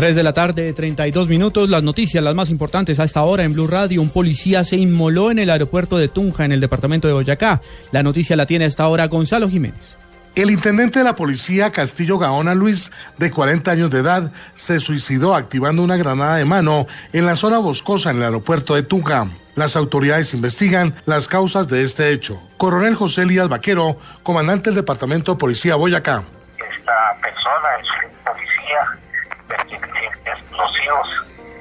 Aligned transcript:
3 0.00 0.16
de 0.16 0.22
la 0.22 0.32
tarde, 0.32 0.72
32 0.72 1.28
minutos. 1.28 1.68
Las 1.68 1.82
noticias, 1.82 2.24
las 2.24 2.34
más 2.34 2.48
importantes 2.48 2.98
a 2.98 3.04
esta 3.04 3.20
hora 3.20 3.44
en 3.44 3.52
Blue 3.52 3.66
Radio. 3.66 4.00
Un 4.00 4.08
policía 4.08 4.64
se 4.64 4.76
inmoló 4.76 5.30
en 5.30 5.38
el 5.38 5.50
aeropuerto 5.50 5.98
de 5.98 6.08
Tunja, 6.08 6.46
en 6.46 6.52
el 6.52 6.60
departamento 6.60 7.06
de 7.06 7.12
Boyacá. 7.12 7.60
La 7.92 8.02
noticia 8.02 8.34
la 8.34 8.46
tiene 8.46 8.64
a 8.64 8.68
esta 8.68 8.88
hora 8.88 9.08
Gonzalo 9.08 9.50
Jiménez. 9.50 9.98
El 10.34 10.50
intendente 10.50 11.00
de 11.00 11.04
la 11.04 11.14
policía 11.14 11.70
Castillo 11.70 12.16
Gaona 12.16 12.54
Luis, 12.54 12.90
de 13.18 13.30
40 13.30 13.70
años 13.70 13.90
de 13.90 13.98
edad, 13.98 14.32
se 14.54 14.80
suicidó 14.80 15.34
activando 15.34 15.82
una 15.82 15.98
granada 15.98 16.36
de 16.36 16.46
mano 16.46 16.86
en 17.12 17.26
la 17.26 17.36
zona 17.36 17.58
boscosa 17.58 18.10
en 18.10 18.16
el 18.16 18.22
aeropuerto 18.22 18.76
de 18.76 18.84
Tunja. 18.84 19.26
Las 19.54 19.76
autoridades 19.76 20.32
investigan 20.32 20.94
las 21.04 21.28
causas 21.28 21.68
de 21.68 21.84
este 21.84 22.10
hecho. 22.10 22.40
Coronel 22.56 22.94
José 22.94 23.20
Elías 23.20 23.50
Vaquero, 23.50 23.98
comandante 24.22 24.70
del 24.70 24.76
Departamento 24.76 25.32
de 25.32 25.38
Policía 25.38 25.74
Boyacá. 25.74 26.24
Esta 26.56 27.20
persona 27.20 27.68
es 27.82 27.88
un 28.08 28.24
policía 28.24 29.09
explosivos 29.52 31.08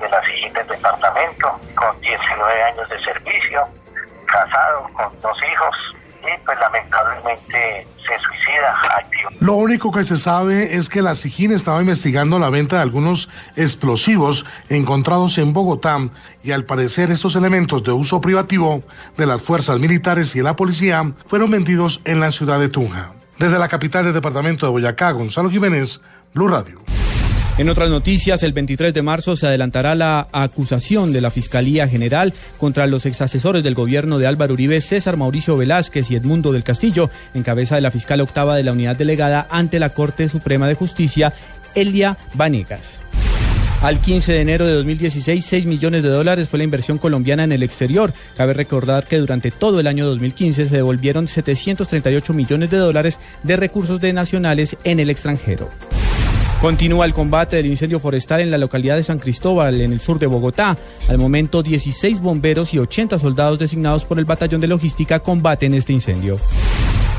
de 0.00 0.08
la 0.08 0.24
siguiente 0.24 0.64
departamento, 0.64 1.60
con 1.74 2.00
19 2.00 2.62
años 2.62 2.88
de 2.88 2.98
servicio, 3.04 3.60
casado, 4.26 4.88
con 4.94 5.20
dos 5.20 5.36
hijos, 5.38 5.76
y 6.22 6.44
pues 6.44 6.58
lamentablemente 6.58 7.86
se 7.96 8.18
suicida 8.18 8.74
activo. 8.96 9.30
Lo 9.40 9.54
único 9.54 9.90
que 9.90 10.04
se 10.04 10.16
sabe 10.16 10.76
es 10.76 10.88
que 10.88 11.02
la 11.02 11.14
SIGIN 11.14 11.52
estaba 11.52 11.80
investigando 11.80 12.38
la 12.38 12.50
venta 12.50 12.76
de 12.76 12.82
algunos 12.82 13.28
explosivos 13.56 14.46
encontrados 14.68 15.38
en 15.38 15.52
Bogotá 15.52 15.98
y 16.42 16.52
al 16.52 16.64
parecer 16.64 17.10
estos 17.10 17.34
elementos 17.36 17.82
de 17.82 17.92
uso 17.92 18.20
privativo 18.20 18.82
de 19.16 19.26
las 19.26 19.42
fuerzas 19.42 19.78
militares 19.78 20.34
y 20.34 20.38
de 20.38 20.44
la 20.44 20.56
policía 20.56 21.12
fueron 21.26 21.50
vendidos 21.50 22.00
en 22.04 22.20
la 22.20 22.30
ciudad 22.30 22.60
de 22.60 22.68
Tunja. 22.68 23.12
Desde 23.38 23.58
la 23.58 23.68
capital 23.68 24.04
del 24.04 24.14
departamento 24.14 24.66
de 24.66 24.72
Boyacá, 24.72 25.10
Gonzalo 25.10 25.50
Jiménez, 25.50 26.00
Blue 26.34 26.48
Radio. 26.48 26.81
En 27.58 27.68
otras 27.68 27.90
noticias, 27.90 28.42
el 28.42 28.54
23 28.54 28.94
de 28.94 29.02
marzo 29.02 29.36
se 29.36 29.46
adelantará 29.46 29.94
la 29.94 30.26
acusación 30.32 31.12
de 31.12 31.20
la 31.20 31.30
Fiscalía 31.30 31.86
General 31.86 32.32
contra 32.56 32.86
los 32.86 33.04
exasesores 33.04 33.62
del 33.62 33.74
gobierno 33.74 34.18
de 34.18 34.26
Álvaro 34.26 34.54
Uribe, 34.54 34.80
César 34.80 35.18
Mauricio 35.18 35.56
Velázquez 35.56 36.10
y 36.10 36.16
Edmundo 36.16 36.52
del 36.52 36.64
Castillo, 36.64 37.10
en 37.34 37.42
cabeza 37.42 37.74
de 37.74 37.82
la 37.82 37.90
fiscal 37.90 38.22
octava 38.22 38.56
de 38.56 38.62
la 38.62 38.72
unidad 38.72 38.96
delegada 38.96 39.46
ante 39.50 39.78
la 39.78 39.90
Corte 39.90 40.30
Suprema 40.30 40.66
de 40.66 40.74
Justicia, 40.74 41.34
Elia 41.74 42.16
Vanegas. 42.34 43.00
Al 43.82 44.00
15 44.00 44.32
de 44.32 44.40
enero 44.40 44.66
de 44.66 44.72
2016, 44.72 45.44
6 45.44 45.66
millones 45.66 46.02
de 46.02 46.08
dólares 46.08 46.48
fue 46.48 46.58
la 46.58 46.64
inversión 46.64 46.96
colombiana 46.96 47.44
en 47.44 47.52
el 47.52 47.62
exterior. 47.62 48.14
Cabe 48.34 48.54
recordar 48.54 49.04
que 49.04 49.18
durante 49.18 49.50
todo 49.50 49.78
el 49.78 49.88
año 49.88 50.06
2015 50.06 50.68
se 50.68 50.76
devolvieron 50.76 51.28
738 51.28 52.32
millones 52.32 52.70
de 52.70 52.78
dólares 52.78 53.18
de 53.42 53.56
recursos 53.56 54.00
de 54.00 54.14
nacionales 54.14 54.76
en 54.84 55.00
el 55.00 55.10
extranjero. 55.10 55.68
Continúa 56.62 57.06
el 57.06 57.12
combate 57.12 57.56
del 57.56 57.66
incendio 57.66 57.98
forestal 57.98 58.40
en 58.40 58.52
la 58.52 58.56
localidad 58.56 58.94
de 58.94 59.02
San 59.02 59.18
Cristóbal, 59.18 59.80
en 59.80 59.92
el 59.92 60.00
sur 60.00 60.20
de 60.20 60.28
Bogotá. 60.28 60.78
Al 61.08 61.18
momento, 61.18 61.60
16 61.60 62.20
bomberos 62.20 62.72
y 62.72 62.78
80 62.78 63.18
soldados 63.18 63.58
designados 63.58 64.04
por 64.04 64.20
el 64.20 64.26
Batallón 64.26 64.60
de 64.60 64.68
Logística 64.68 65.18
combaten 65.18 65.74
este 65.74 65.92
incendio. 65.92 66.38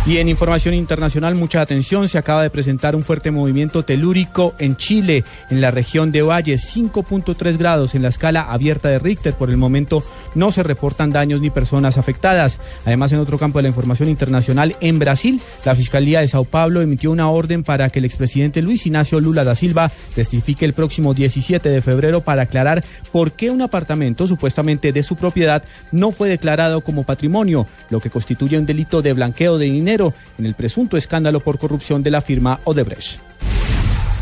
Y 0.05 0.17
en 0.17 0.27
información 0.27 0.73
internacional, 0.73 1.33
mucha 1.33 1.61
atención, 1.61 2.09
se 2.09 2.17
acaba 2.17 2.43
de 2.43 2.49
presentar 2.49 2.93
un 2.93 3.03
fuerte 3.03 3.31
movimiento 3.31 3.83
telúrico 3.83 4.53
en 4.59 4.75
Chile, 4.75 5.23
en 5.49 5.61
la 5.61 5.71
región 5.71 6.11
de 6.11 6.21
Valle, 6.21 6.55
5.3 6.55 7.57
grados 7.57 7.95
en 7.95 8.01
la 8.01 8.09
escala 8.09 8.41
abierta 8.51 8.89
de 8.89 8.99
Richter. 8.99 9.33
Por 9.33 9.49
el 9.49 9.55
momento 9.55 10.03
no 10.35 10.51
se 10.51 10.61
reportan 10.61 11.11
daños 11.11 11.39
ni 11.39 11.49
personas 11.51 11.97
afectadas. 11.97 12.59
Además, 12.83 13.13
en 13.13 13.19
otro 13.19 13.37
campo 13.37 13.59
de 13.59 13.63
la 13.63 13.69
información 13.69 14.09
internacional, 14.09 14.75
en 14.81 14.99
Brasil, 14.99 15.39
la 15.63 15.73
Fiscalía 15.73 16.19
de 16.19 16.27
Sao 16.27 16.43
Paulo 16.43 16.81
emitió 16.81 17.09
una 17.09 17.29
orden 17.29 17.63
para 17.63 17.89
que 17.89 17.99
el 17.99 18.05
expresidente 18.05 18.61
Luis 18.61 18.85
Ignacio 18.85 19.21
Lula 19.21 19.45
da 19.45 19.55
Silva 19.55 19.89
testifique 20.15 20.65
el 20.65 20.73
próximo 20.73 21.13
17 21.13 21.69
de 21.69 21.81
febrero 21.81 22.19
para 22.19 22.41
aclarar 22.41 22.83
por 23.13 23.31
qué 23.31 23.51
un 23.51 23.61
apartamento 23.61 24.27
supuestamente 24.27 24.91
de 24.91 25.01
su 25.01 25.15
propiedad 25.15 25.63
no 25.93 26.11
fue 26.11 26.27
declarado 26.27 26.81
como 26.81 27.05
patrimonio, 27.05 27.67
lo 27.89 28.01
que 28.01 28.09
constituye 28.09 28.57
un 28.57 28.65
delito 28.65 29.01
de 29.01 29.13
blanqueo 29.13 29.57
de 29.57 29.67
dinero 29.67 29.92
en 30.01 30.45
el 30.45 30.55
presunto 30.55 30.97
escándalo 30.97 31.39
por 31.39 31.59
corrupción 31.59 32.01
de 32.01 32.11
la 32.11 32.21
firma 32.21 32.59
Odebrecht. 32.63 33.19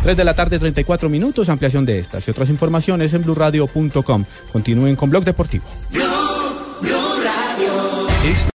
3 0.03 0.17
de 0.17 0.23
la 0.23 0.33
tarde, 0.33 0.57
34 0.57 1.09
minutos, 1.09 1.47
ampliación 1.49 1.85
de 1.85 1.99
estas 1.99 2.27
y 2.27 2.31
otras 2.31 2.49
informaciones 2.49 3.13
en 3.13 3.21
blurradio.com. 3.21 4.25
Continúen 4.51 4.95
con 4.95 5.09
Blog 5.09 5.23
Deportivo. 5.23 5.65